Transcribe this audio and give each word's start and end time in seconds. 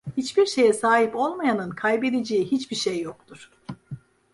Hiçbir 0.17 0.45
şeye 0.45 0.73
sahip 0.73 1.15
olmayanın 1.15 1.69
kaybedeceği 1.69 2.45
hiçbir 2.51 2.75
şey 2.75 3.01
yoktur. 3.01 3.51